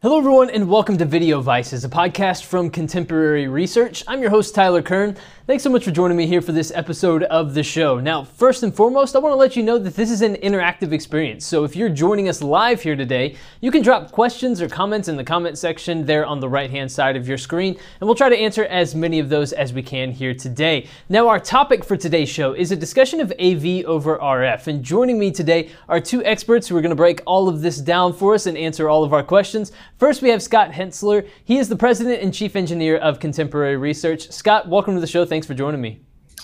[0.00, 4.04] Hello, everyone, and welcome to Video Vices, a podcast from Contemporary Research.
[4.06, 5.16] I'm your host, Tyler Kern.
[5.48, 7.98] Thanks so much for joining me here for this episode of the show.
[7.98, 10.92] Now, first and foremost, I want to let you know that this is an interactive
[10.92, 11.44] experience.
[11.44, 15.16] So if you're joining us live here today, you can drop questions or comments in
[15.16, 18.28] the comment section there on the right hand side of your screen, and we'll try
[18.28, 20.86] to answer as many of those as we can here today.
[21.08, 25.18] Now, our topic for today's show is a discussion of AV over RF, and joining
[25.18, 28.34] me today are two experts who are going to break all of this down for
[28.34, 29.72] us and answer all of our questions.
[29.98, 31.26] First, we have Scott Hensler.
[31.44, 34.30] He is the president and chief engineer of Contemporary Research.
[34.30, 35.24] Scott, welcome to the show.
[35.24, 35.98] Thanks for joining me.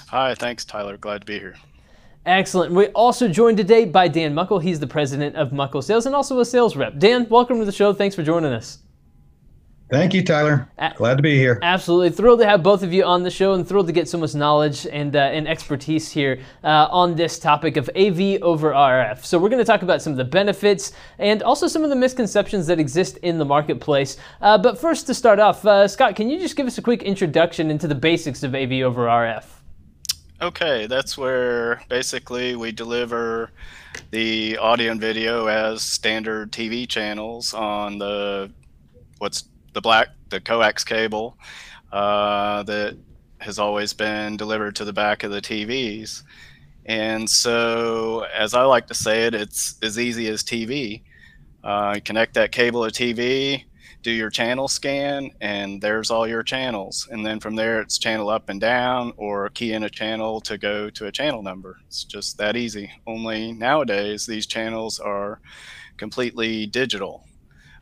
[0.09, 0.97] Hi, thanks, Tyler.
[0.97, 1.55] Glad to be here.
[2.27, 2.73] Excellent.
[2.73, 4.59] We're also joined today by Dan Muckle.
[4.59, 6.99] He's the president of Muckle Sales and also a sales rep.
[6.99, 7.93] Dan, welcome to the show.
[7.93, 8.79] Thanks for joining us.
[9.91, 10.67] Thank you, Tyler.
[10.97, 11.59] Glad to be here.
[11.63, 14.17] Absolutely thrilled to have both of you on the show, and thrilled to get so
[14.17, 19.25] much knowledge and uh, and expertise here uh, on this topic of AV over RF.
[19.25, 21.97] So we're going to talk about some of the benefits and also some of the
[21.97, 24.17] misconceptions that exist in the marketplace.
[24.41, 27.03] Uh, but first, to start off, uh, Scott, can you just give us a quick
[27.03, 29.45] introduction into the basics of AV over RF?
[30.41, 33.51] Okay, that's where basically we deliver
[34.11, 38.51] the audio and video as standard TV channels on the
[39.19, 41.37] what's the black the coax cable
[41.93, 42.97] uh, that
[43.39, 46.23] has always been delivered to the back of the TVs.
[46.87, 51.03] And so, as I like to say it, it's as easy as TV.
[51.63, 53.65] Uh, connect that cable to TV,
[54.03, 57.09] do your channel scan, and there's all your channels.
[57.11, 60.59] And then from there, it's channel up and down, or key in a channel to
[60.59, 61.79] go to a channel number.
[61.87, 62.91] It's just that easy.
[63.07, 65.41] Only nowadays, these channels are
[65.97, 67.25] completely digital.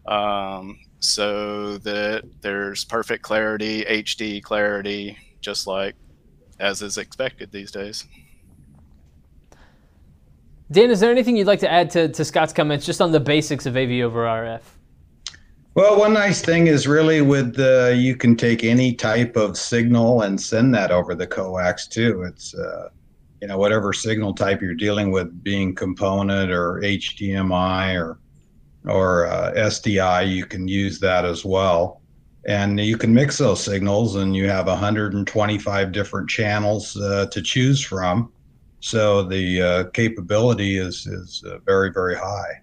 [0.06, 5.94] Um, so that there's perfect clarity, HD clarity, just like
[6.60, 8.06] as is expected these days.
[10.70, 13.20] Dan, is there anything you'd like to add to, to Scott's comments just on the
[13.20, 14.62] basics of AV over RF?
[15.74, 20.22] Well, one nice thing is really with the you can take any type of signal
[20.22, 22.22] and send that over the coax too.
[22.22, 22.90] It's uh,
[23.40, 28.18] you know whatever signal type you're dealing with, being component or HDMI or
[28.86, 32.00] or uh, SDI, you can use that as well.
[32.46, 37.84] And you can mix those signals, and you have 125 different channels uh, to choose
[37.84, 38.32] from.
[38.80, 42.61] So the uh, capability is is uh, very very high.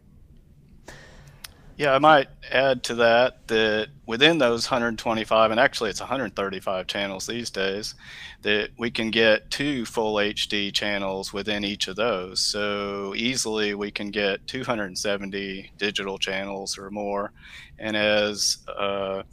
[1.80, 7.26] Yeah, I might add to that that within those 125, and actually it's 135 channels
[7.26, 7.96] these days,
[8.42, 12.42] that we can get two full HD channels within each of those.
[12.42, 17.32] So easily we can get 270 digital channels or more.
[17.78, 19.24] And as uh,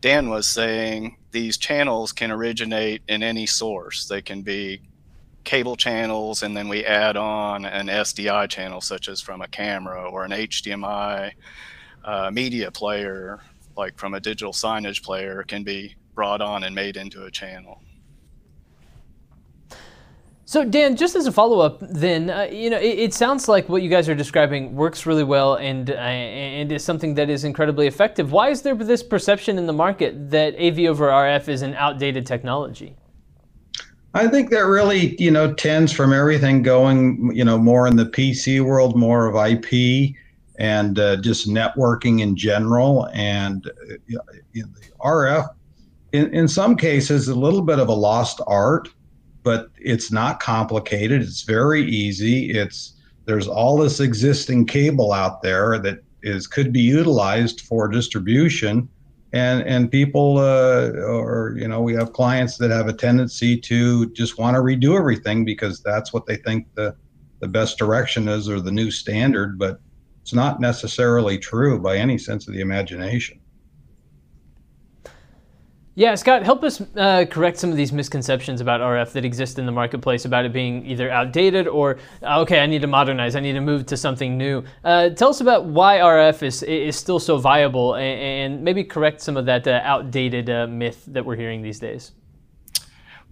[0.00, 4.08] Dan was saying, these channels can originate in any source.
[4.08, 4.80] They can be
[5.44, 10.08] cable channels, and then we add on an SDI channel, such as from a camera
[10.08, 11.32] or an HDMI
[12.04, 13.40] uh, media player,
[13.76, 17.82] like from a digital signage player, can be brought on and made into a channel.
[20.52, 23.80] So Dan, just as a follow-up, then uh, you know it, it, sounds like what
[23.80, 27.86] you guys are describing works really well and uh, and is something that is incredibly
[27.86, 28.32] effective.
[28.32, 32.26] Why is there this perception in the market that AV over RF is an outdated
[32.26, 32.94] technology?
[34.12, 38.04] I think that really you know tends from everything going you know more in the
[38.04, 40.14] PC world, more of IP
[40.62, 43.08] and uh, just networking in general.
[43.12, 44.64] And uh, the
[45.00, 45.48] RF,
[46.12, 48.88] in, in some cases, a little bit of a lost art,
[49.42, 51.20] but it's not complicated.
[51.20, 52.52] It's very easy.
[52.52, 58.88] It's there's all this existing cable out there that is could be utilized for distribution
[59.32, 64.08] and and people uh, or you know we have clients that have a tendency to
[64.10, 66.94] just want to redo everything because that's what they think the
[67.40, 69.80] the best direction is or the new standard but
[70.22, 73.40] it's not necessarily true by any sense of the imagination.
[75.94, 79.66] Yeah, Scott, help us uh, correct some of these misconceptions about RF that exist in
[79.66, 83.40] the marketplace about it being either outdated or, uh, okay, I need to modernize, I
[83.40, 84.64] need to move to something new.
[84.84, 89.20] Uh, tell us about why RF is, is still so viable and, and maybe correct
[89.20, 92.12] some of that uh, outdated uh, myth that we're hearing these days.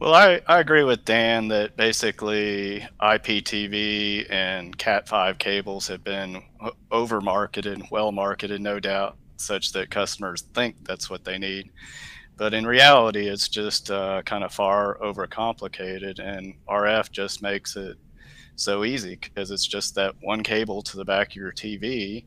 [0.01, 6.43] Well, I, I agree with Dan that basically IPTV and Cat5 cables have been
[6.91, 11.71] over marketed, well marketed, no doubt, such that customers think that's what they need.
[12.39, 17.99] But in reality, it's just uh, kind of far overcomplicated, and RF just makes it
[18.57, 22.25] so easy because it's just that one cable to the back of your TV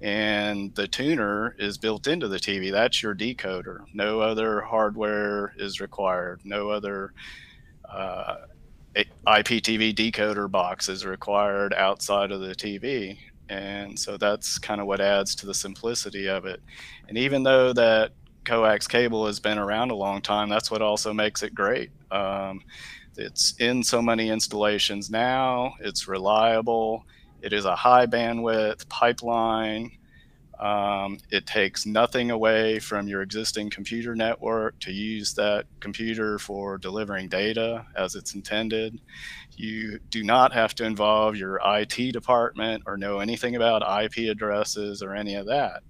[0.00, 2.70] and the tuner is built into the TV.
[2.70, 3.84] That's your decoder.
[3.94, 6.40] No other hardware is required.
[6.44, 7.12] No other
[7.88, 8.36] uh,
[9.26, 13.18] IPTV decoder box is required outside of the TV.
[13.48, 16.62] And so that's kind of what adds to the simplicity of it.
[17.08, 18.12] And even though that
[18.44, 21.90] coax cable has been around a long time, that's what also makes it great.
[22.10, 22.62] Um,
[23.16, 27.04] it's in so many installations now, it's reliable,
[27.44, 29.92] it is a high bandwidth pipeline.
[30.58, 36.78] Um, it takes nothing away from your existing computer network to use that computer for
[36.78, 38.98] delivering data as it's intended.
[39.56, 45.02] You do not have to involve your IT department or know anything about IP addresses
[45.02, 45.82] or any of that.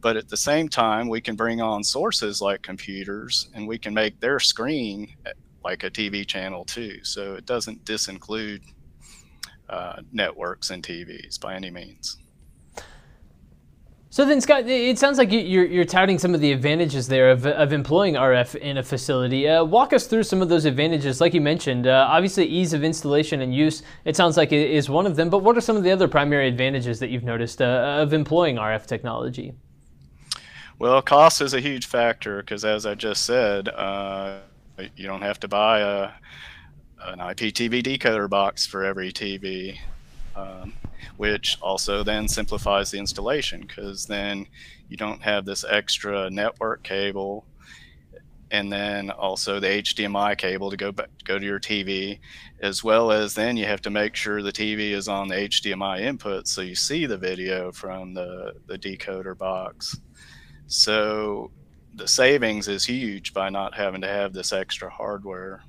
[0.00, 3.92] But at the same time, we can bring on sources like computers and we can
[3.92, 5.14] make their screen
[5.62, 7.02] like a TV channel too.
[7.02, 8.62] So it doesn't disinclude
[9.68, 12.18] uh, networks and TVs by any means.
[14.14, 17.46] So then, Scott, it sounds like you're, you're touting some of the advantages there of,
[17.46, 19.48] of employing RF in a facility.
[19.48, 21.20] Uh, walk us through some of those advantages.
[21.20, 24.88] Like you mentioned, uh, obviously ease of installation and use, it sounds like it is
[24.88, 27.60] one of them, but what are some of the other primary advantages that you've noticed
[27.60, 29.52] uh, of employing RF technology?
[30.78, 34.38] Well, cost is a huge factor because as I just said, uh,
[34.94, 36.10] you don't have to buy a,
[37.04, 39.78] an IPTV decoder box for every TV.
[40.36, 40.72] Um,
[41.16, 44.46] which also then simplifies the installation because then
[44.88, 47.44] you don't have this extra network cable
[48.50, 52.20] and then also the HDMI cable to go back, go to your TV,
[52.60, 56.02] as well as then you have to make sure the TV is on the HDMI
[56.02, 59.98] input so you see the video from the, the decoder box.
[60.66, 61.50] So
[61.96, 65.62] the savings is huge by not having to have this extra hardware.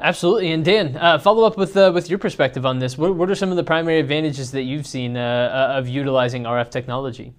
[0.00, 2.98] Absolutely, and Dan, uh, follow up with uh, with your perspective on this.
[2.98, 6.42] What, what, are some of the primary advantages that you've seen uh, uh of utilizing
[6.44, 7.32] RF technology?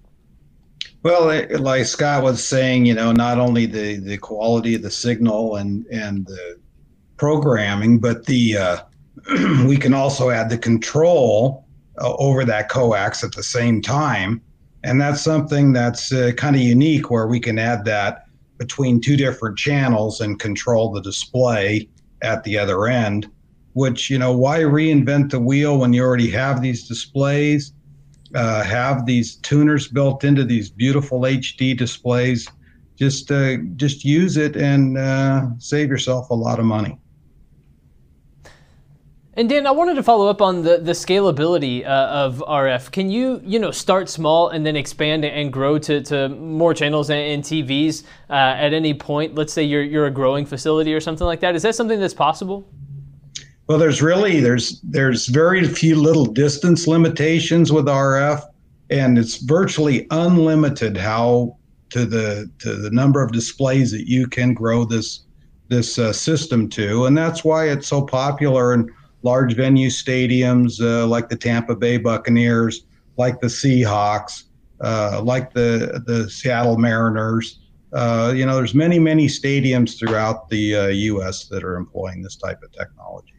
[1.02, 5.56] Well, like Scott was saying, you know, not only the the quality of the signal
[5.56, 6.58] and and the
[7.18, 8.78] programming, but the uh,
[9.66, 11.66] we can also add the control
[12.00, 14.40] uh, over that coax at the same time,
[14.82, 18.24] and that's something that's kind of unique where we can add that
[18.56, 21.86] between two different channels and control the display
[22.22, 23.30] at the other end,
[23.74, 27.72] which, you know, why reinvent the wheel when you already have these displays,
[28.34, 32.48] uh, have these tuners built into these beautiful HD displays?
[32.96, 36.98] Just, uh, just use it and uh, save yourself a lot of money.
[39.38, 42.90] And Dan, I wanted to follow up on the, the scalability uh, of RF.
[42.90, 47.10] Can you, you know, start small and then expand and grow to, to more channels
[47.10, 49.34] and, and TVs uh, at any point?
[49.34, 51.54] Let's say you're, you're a growing facility or something like that.
[51.54, 52.66] Is that something that's possible?
[53.66, 58.40] Well, there's really there's there's very few little distance limitations with RF,
[58.90, 61.58] and it's virtually unlimited how
[61.90, 65.22] to the to the number of displays that you can grow this
[65.68, 68.88] this uh, system to, and that's why it's so popular and
[69.26, 72.86] large venue stadiums uh, like the Tampa Bay Buccaneers,
[73.16, 74.44] like the Seahawks,
[74.80, 77.58] uh, like the the Seattle Mariners.
[77.92, 81.50] Uh, you know, there's many many stadiums throughout the U.S.
[81.50, 83.32] Uh, that are employing this type of technology.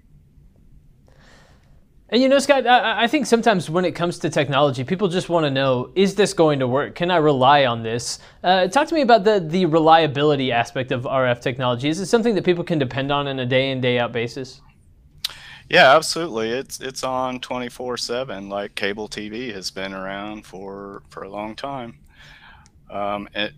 [2.10, 5.30] And you know, Scott, I, I, think sometimes when it comes to technology, people just
[5.30, 6.96] want to know: Is this going to work?
[6.96, 8.20] Can I rely on this?
[8.44, 11.88] Uh, talk to me about the the reliability aspect of RF technology.
[11.90, 14.62] Is it something that people can depend on on a day in day out basis?
[15.70, 16.50] Yeah, absolutely.
[16.52, 22.00] It's it's on 24/7 like cable TV has been around for for a long time.
[22.90, 23.54] Um, it,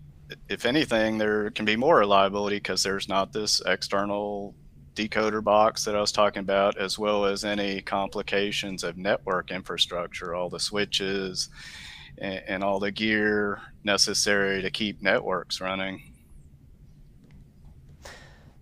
[0.48, 4.54] if anything, there can be more reliability because there's not this external
[4.96, 10.34] decoder box that I was talking about, as well as any complications of network infrastructure,
[10.34, 11.48] all the switches
[12.18, 16.02] and, and all the gear necessary to keep networks running.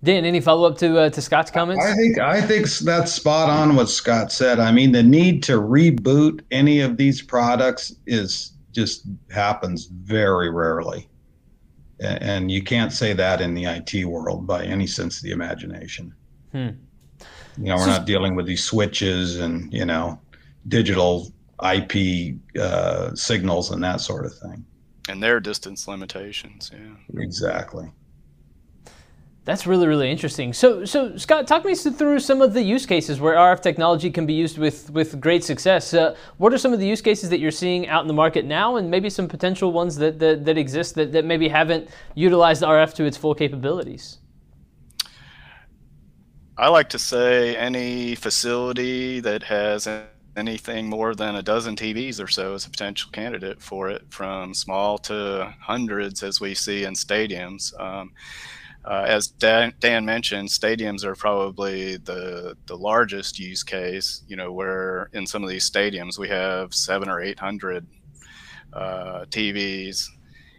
[0.02, 1.85] Dan, any follow up to uh, to Scott's comments?
[1.85, 4.61] I think I think that's spot on what Scott said.
[4.61, 11.09] I mean, the need to reboot any of these products is just happens very rarely,
[11.99, 16.14] and you can't say that in the IT world by any sense of the imagination.
[16.52, 16.69] Hmm.
[17.57, 20.21] You know, we're not dealing with these switches and you know
[20.69, 24.64] digital IP uh, signals and that sort of thing.
[25.09, 27.21] And their distance limitations, yeah.
[27.21, 27.90] Exactly.
[29.49, 30.52] That's really, really interesting.
[30.52, 34.26] So, so Scott, talk me through some of the use cases where RF technology can
[34.26, 35.95] be used with, with great success.
[35.95, 38.45] Uh, what are some of the use cases that you're seeing out in the market
[38.45, 42.62] now, and maybe some potential ones that, that, that exist that, that maybe haven't utilized
[42.62, 44.19] RF to its full capabilities?
[46.59, 49.88] I like to say any facility that has
[50.37, 54.52] anything more than a dozen TVs or so is a potential candidate for it, from
[54.52, 57.73] small to hundreds, as we see in stadiums.
[57.81, 58.12] Um,
[58.85, 64.23] uh, as Dan, Dan, mentioned, stadiums are probably the the largest use case.
[64.28, 67.87] You know, where in some of these stadiums we have seven or eight hundred
[68.73, 70.08] uh, TVs,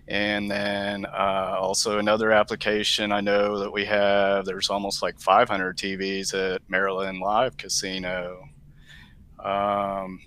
[0.08, 4.46] and then uh, also another application I know that we have.
[4.46, 8.44] There's almost like 500 TVs at Maryland Live Casino.
[9.44, 10.20] Um,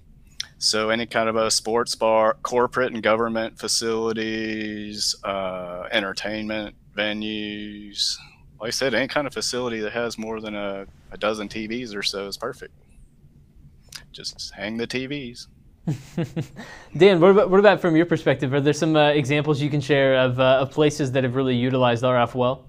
[0.58, 8.16] so any kind of a sports bar, corporate and government facilities, uh, entertainment venues.
[8.60, 11.94] Like I said, any kind of facility that has more than a, a dozen TVs
[11.94, 12.74] or so is perfect.
[14.12, 15.48] Just hang the TVs.
[16.96, 18.52] Dan, what about, what about, from your perspective?
[18.54, 21.56] Are there some uh, examples you can share of, uh, of places that have really
[21.56, 22.68] utilized RF well?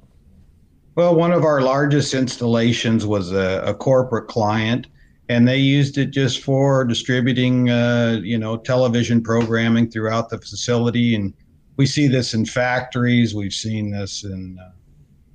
[0.96, 4.88] Well, one of our largest installations was a, a corporate client
[5.30, 11.16] and they used it just for distributing, uh, you know, television programming throughout the facility.
[11.16, 11.34] And
[11.78, 13.34] we see this in factories.
[13.34, 14.72] We've seen this in, uh,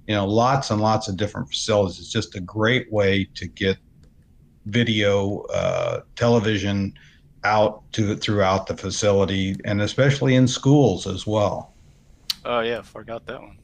[0.07, 1.99] you know, lots and lots of different facilities.
[1.99, 3.78] It's just a great way to get
[4.66, 6.95] video, uh, television
[7.45, 11.75] out to throughout the facility, and especially in schools as well.
[12.45, 13.59] Oh yeah, forgot that one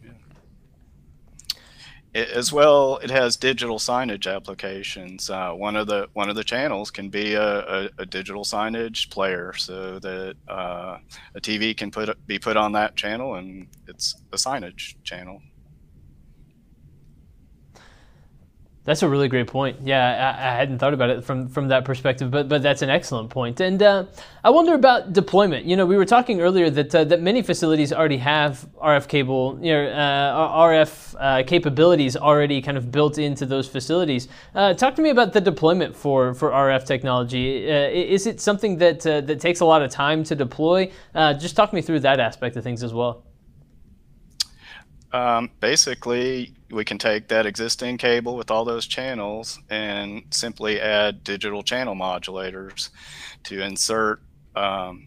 [2.14, 5.28] as well, it has digital signage applications.
[5.28, 9.11] Uh, one of the one of the channels can be a, a, a digital signage
[9.11, 10.99] player, so that uh,
[11.35, 15.42] a TV can put be put on that channel, and it's a signage channel.
[18.84, 19.78] That's a really great point.
[19.82, 22.90] Yeah, I, I, hadn't thought about it from from that perspective, but but that's an
[22.90, 23.60] excellent point.
[23.60, 24.04] And uh,
[24.44, 25.64] I wonder about deployment.
[25.64, 29.58] You know, we were talking earlier that uh, that many facilities already have RF cable,
[29.62, 34.28] you know, uh, RF uh, capabilities already kind of built into those facilities.
[34.54, 37.66] Uh, talk to me about the deployment for for RF technology.
[37.66, 40.90] Uh, is it something that that takes a lot of time to deploy?
[41.14, 43.24] just talk me through that aspect of things as well.
[45.14, 51.23] Um, basically, we can take that existing cable with all those channels and simply add
[51.23, 52.90] digital channel modulators
[53.44, 54.21] to insert
[54.56, 55.06] um,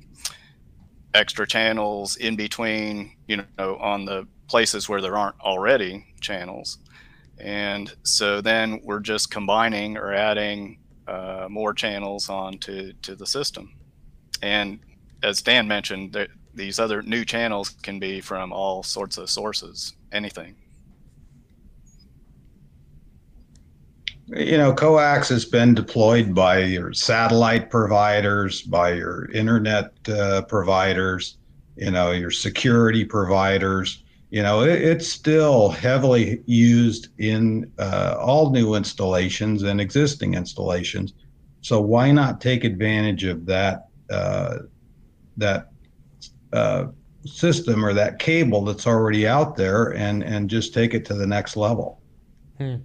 [1.14, 6.78] extra channels in between, you know, on the places where there aren't already channels.
[7.38, 13.74] And so then we're just combining or adding uh, more channels onto to the system.
[14.42, 14.80] And
[15.22, 16.16] as Dan mentioned,
[16.54, 20.56] these other new channels can be from all sorts of sources, anything.
[24.28, 31.38] You know, coax has been deployed by your satellite providers, by your internet uh, providers,
[31.78, 34.04] you know, your security providers.
[34.30, 41.14] You know, it, it's still heavily used in uh, all new installations and existing installations.
[41.62, 44.58] So why not take advantage of that uh,
[45.38, 45.70] that
[46.52, 46.88] uh,
[47.28, 51.28] system or that cable that's already out there and and just take it to the
[51.28, 52.02] next level.
[52.58, 52.78] Hmm.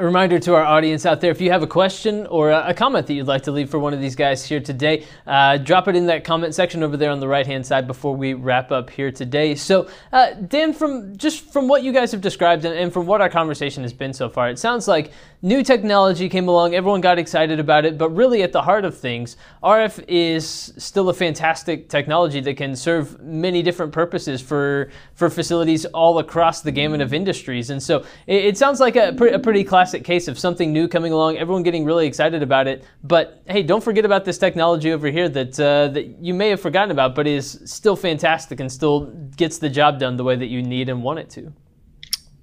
[0.00, 3.06] A reminder to our audience out there if you have a question or a comment
[3.06, 5.94] that you'd like to leave for one of these guys here today, uh, drop it
[5.94, 8.88] in that comment section over there on the right hand side before we wrap up
[8.88, 9.54] here today.
[9.54, 13.20] So, uh, Dan, from just from what you guys have described and, and from what
[13.20, 15.12] our conversation has been so far, it sounds like
[15.42, 18.96] new technology came along, everyone got excited about it, but really at the heart of
[18.96, 25.30] things, RF is still a fantastic technology that can serve many different purposes for for
[25.30, 27.70] facilities all across the gamut of industries.
[27.70, 30.88] And so it, it sounds like a, pre- a pretty classic case of something new
[30.88, 32.84] coming along, everyone getting really excited about it.
[33.02, 36.60] But hey, don't forget about this technology over here that uh, that you may have
[36.60, 39.06] forgotten about, but is still fantastic and still
[39.36, 41.52] gets the job done the way that you need and want it to.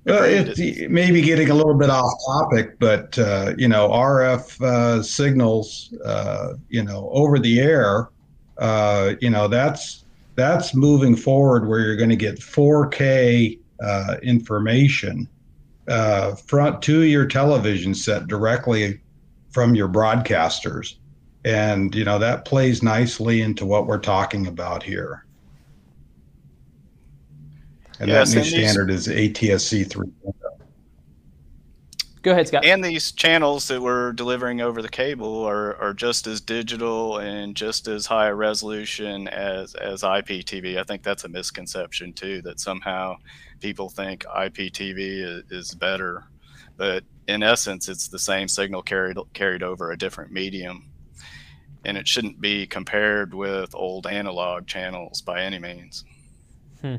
[0.07, 4.61] Uh, it may be getting a little bit off topic, but uh, you know, RF
[4.61, 8.09] uh, signals, uh, you know, over the air,
[8.57, 15.27] uh, you know, that's that's moving forward where you're going to get 4K uh, information
[16.45, 19.01] front to your television set directly
[19.49, 20.95] from your broadcasters,
[21.43, 25.25] and you know that plays nicely into what we're talking about here.
[27.99, 30.07] And yes, that new standard these, is ATSC 3.
[32.27, 32.65] Go ahead, Scott.
[32.65, 37.55] And these channels that we're delivering over the cable are, are just as digital and
[37.55, 40.77] just as high a resolution as, as IPTV.
[40.77, 43.15] I think that's a misconception, too, that somehow
[43.61, 46.25] people think IPTV is, is better.
[46.75, 50.89] But in essence, it's the same signal carried, carried over a different medium.
[51.85, 56.03] And it shouldn't be compared with old analog channels by any means.
[56.81, 56.95] Hmm.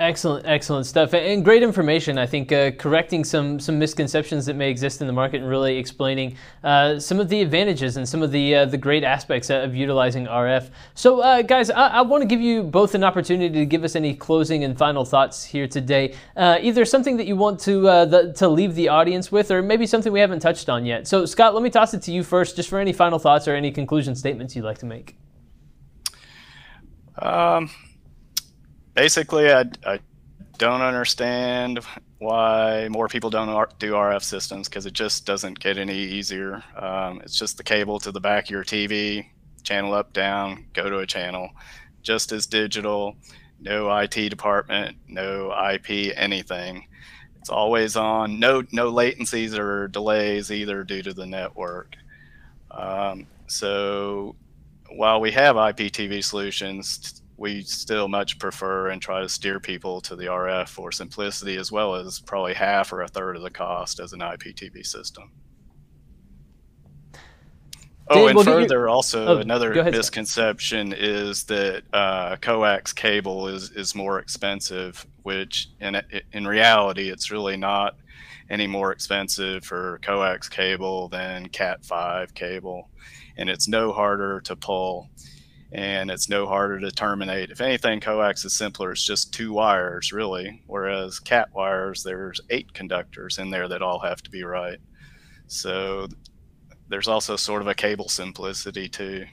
[0.00, 2.16] Excellent, excellent stuff, and great information.
[2.16, 5.76] I think uh, correcting some some misconceptions that may exist in the market, and really
[5.76, 9.74] explaining uh, some of the advantages and some of the uh, the great aspects of
[9.74, 10.70] utilizing RF.
[10.94, 13.94] So, uh, guys, I, I want to give you both an opportunity to give us
[13.94, 16.14] any closing and final thoughts here today.
[16.34, 19.60] Uh, either something that you want to uh, the, to leave the audience with, or
[19.60, 21.08] maybe something we haven't touched on yet.
[21.08, 23.54] So, Scott, let me toss it to you first, just for any final thoughts or
[23.54, 25.16] any conclusion statements you'd like to make.
[27.18, 27.68] Um
[29.00, 29.98] basically, I, I
[30.58, 31.80] don't understand
[32.18, 36.62] why more people don't do RF systems because it just doesn't get any easier.
[36.76, 39.24] Um, it's just the cable to the back of your TV,
[39.62, 41.48] channel up, down, go to a channel,
[42.02, 43.16] just as digital,
[43.58, 46.86] no IT department, no IP, anything.
[47.38, 51.96] It's always on, no, no latencies or delays either due to the network.
[52.70, 54.36] Um, so
[54.90, 60.14] while we have IPTV solutions, we still much prefer and try to steer people to
[60.14, 63.98] the RF for simplicity as well as probably half or a third of the cost
[63.98, 65.32] as an IPTV system.
[68.10, 73.94] Oh, and further, also oh, another ahead, misconception is that uh, coax cable is is
[73.94, 77.96] more expensive, which in in reality, it's really not
[78.50, 82.90] any more expensive for coax cable than Cat five cable,
[83.36, 85.08] and it's no harder to pull
[85.72, 87.50] and it's no harder to terminate.
[87.50, 88.92] If anything, coax is simpler.
[88.92, 90.62] It's just two wires, really.
[90.66, 94.78] Whereas cat wires, there's eight conductors in there that all have to be right.
[95.46, 96.08] So
[96.88, 99.26] there's also sort of a cable simplicity too.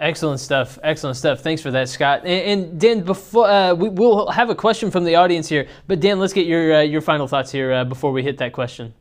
[0.00, 0.78] Excellent stuff.
[0.82, 1.40] Excellent stuff.
[1.40, 2.22] Thanks for that, Scott.
[2.24, 6.00] And, and Dan, before uh, we, will have a question from the audience here, but
[6.00, 8.94] Dan, let's get your uh, your final thoughts here uh, before we hit that question.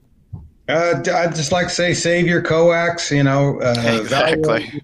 [0.71, 3.11] Uh, I'd just like to say, save your coax.
[3.11, 4.81] You know, uh, exactly.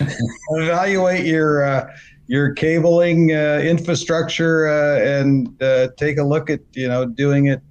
[0.00, 0.16] Evaluate,
[0.50, 1.90] evaluate your uh,
[2.26, 7.62] your cabling uh, infrastructure uh, and uh, take a look at you know doing it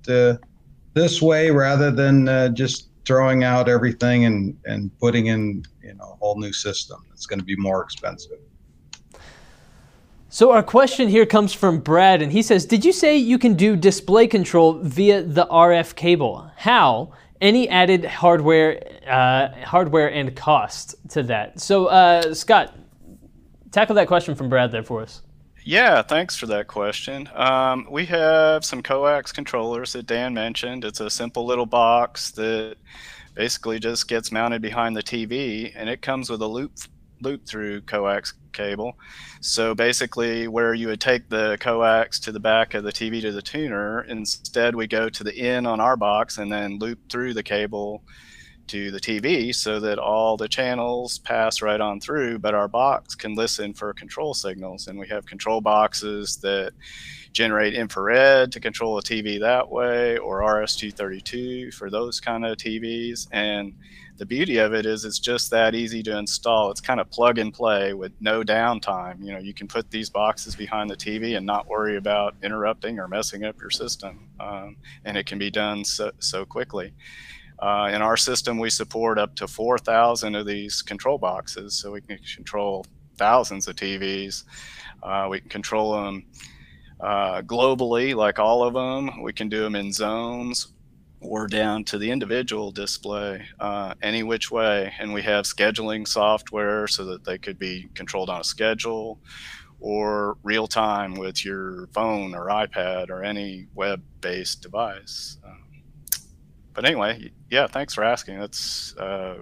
[0.94, 6.16] this way rather than just throwing out everything and and putting in you know a
[6.18, 7.04] whole new system.
[7.14, 8.40] It's going to be more expensive.
[10.30, 13.54] So our question here comes from Brad, and he says, "Did you say you can
[13.54, 16.52] do display control via the RF cable?
[16.58, 21.60] How?" Any added hardware, uh, hardware and cost to that.
[21.60, 22.74] So, uh, Scott,
[23.72, 25.22] tackle that question from Brad there for us.
[25.66, 27.30] Yeah, thanks for that question.
[27.36, 30.86] Um, we have some coax controllers that Dan mentioned.
[30.86, 32.76] It's a simple little box that
[33.34, 36.72] basically just gets mounted behind the TV, and it comes with a loop
[37.22, 38.98] loop through coax cable.
[39.42, 43.32] So basically, where you would take the coax to the back of the TV to
[43.32, 47.34] the tuner, instead we go to the in on our box and then loop through
[47.34, 48.04] the cable
[48.68, 53.16] to the TV so that all the channels pass right on through, but our box
[53.16, 54.88] can listen for control signals.
[54.88, 56.72] And we have control boxes that
[57.34, 63.28] generate infrared to control a TV that way, or RS-232 for those kind of TVs.
[63.32, 63.74] And
[64.18, 66.70] the beauty of it is it's just that easy to install.
[66.70, 69.24] It's kind of plug and play with no downtime.
[69.24, 73.00] You know, you can put these boxes behind the TV and not worry about interrupting
[73.00, 74.30] or messing up your system.
[74.40, 76.94] Um, and it can be done so, so quickly.
[77.60, 82.02] Uh, in our system, we support up to 4,000 of these control boxes, so we
[82.02, 82.86] can control
[83.18, 84.44] thousands of TVs.
[85.02, 86.26] Uh, we can control them
[87.00, 89.24] uh, globally, like all of them.
[89.24, 90.74] We can do them in zones
[91.24, 94.94] or down to the individual display uh, any which way.
[95.00, 99.20] And we have scheduling software so that they could be controlled on a schedule
[99.80, 105.38] or real time with your phone or iPad or any web based device.
[105.46, 105.64] Um,
[106.74, 108.40] but anyway, yeah, thanks for asking.
[108.40, 109.42] That's uh,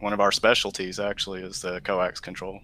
[0.00, 2.60] one of our specialties, actually, is the coax control.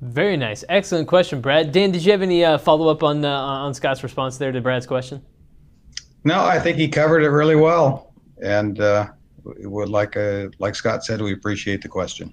[0.00, 0.64] Very nice.
[0.68, 1.72] Excellent question, Brad.
[1.72, 4.60] Dan, did you have any uh, follow up on, uh, on Scott's response there to
[4.60, 5.22] Brad's question?
[6.26, 8.12] No, I think he covered it really well,
[8.42, 9.06] and uh,
[9.44, 12.32] would like uh, like Scott said, we appreciate the question.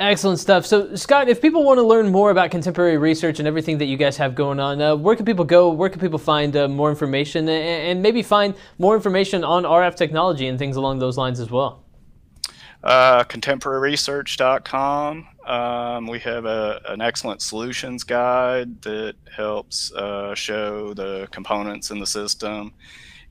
[0.00, 0.66] Excellent stuff.
[0.66, 3.96] So, Scott, if people want to learn more about contemporary research and everything that you
[3.96, 5.70] guys have going on, uh, where can people go?
[5.70, 9.94] Where can people find uh, more information and, and, maybe find more information on RF
[9.94, 11.84] technology and things along those lines as well?
[12.82, 15.28] Uh, contemporaryresearch.com.
[15.46, 22.00] Um, we have a, an excellent solutions guide that helps uh, show the components in
[22.00, 22.74] the system.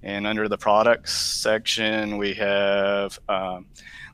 [0.01, 3.65] And under the products section, we have um,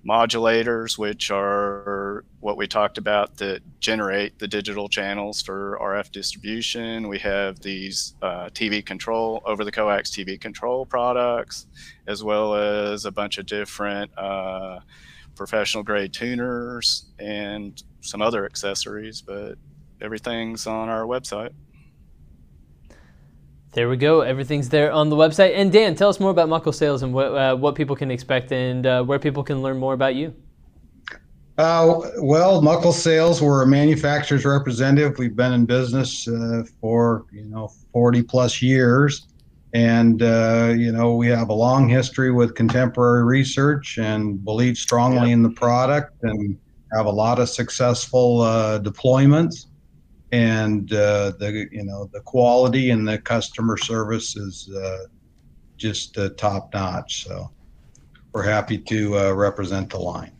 [0.04, 7.08] modulators, which are what we talked about that generate the digital channels for RF distribution.
[7.08, 11.68] We have these uh, TV control, over the coax TV control products,
[12.08, 14.80] as well as a bunch of different uh,
[15.36, 19.56] professional grade tuners and some other accessories, but
[20.02, 21.52] everything's on our website.
[23.74, 24.22] There we go.
[24.22, 25.56] Everything's there on the website.
[25.56, 28.52] And Dan, tell us more about Muckle Sales and what, uh, what people can expect
[28.52, 30.36] and uh, where people can learn more about you.
[31.58, 35.18] Uh, well, Muckle Sales, we're a manufacturer's representative.
[35.18, 39.28] We've been in business uh, for you know 40 plus years,
[39.74, 45.28] and uh, you know we have a long history with contemporary research and believe strongly
[45.28, 45.34] yeah.
[45.34, 46.58] in the product and
[46.94, 49.68] have a lot of successful uh, deployments
[50.32, 55.06] and uh, the you know the quality and the customer service is uh,
[55.78, 57.26] just uh, top notch.
[57.26, 57.52] So
[58.32, 60.32] we're happy to uh, represent the line.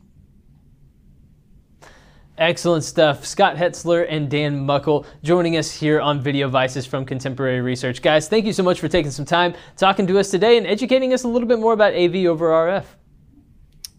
[2.38, 3.26] Excellent stuff.
[3.26, 8.02] Scott Hetzler and Dan Muckle joining us here on Video Vices from Contemporary Research.
[8.02, 11.14] Guys, thank you so much for taking some time talking to us today and educating
[11.14, 12.86] us a little bit more about AV over RF.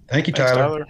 [0.09, 0.55] Thank you, Tyler.
[0.55, 0.87] Tyler.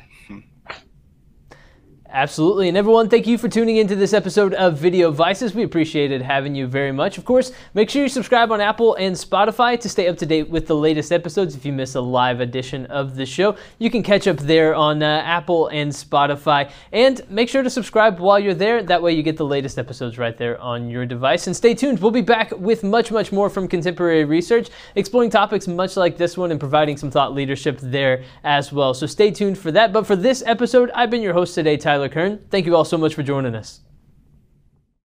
[2.14, 2.68] Absolutely.
[2.68, 5.54] And everyone, thank you for tuning into this episode of Video Vices.
[5.54, 7.16] We appreciated having you very much.
[7.16, 10.50] Of course, make sure you subscribe on Apple and Spotify to stay up to date
[10.50, 11.56] with the latest episodes.
[11.56, 15.02] If you miss a live edition of the show, you can catch up there on
[15.02, 16.70] uh, Apple and Spotify.
[16.92, 18.82] And make sure to subscribe while you're there.
[18.82, 21.46] That way, you get the latest episodes right there on your device.
[21.46, 21.98] And stay tuned.
[21.98, 26.36] We'll be back with much, much more from contemporary research, exploring topics much like this
[26.36, 28.92] one and providing some thought leadership there as well.
[28.92, 29.94] So stay tuned for that.
[29.94, 32.01] But for this episode, I've been your host today, Tyler.
[32.02, 32.38] Tyler Kern.
[32.50, 33.80] Thank you all so much for joining us.